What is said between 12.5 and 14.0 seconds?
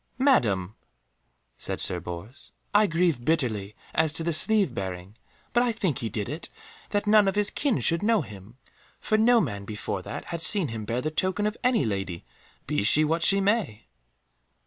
be she what she may."